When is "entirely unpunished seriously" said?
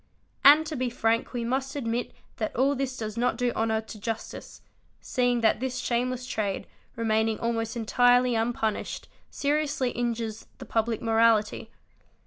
7.77-9.91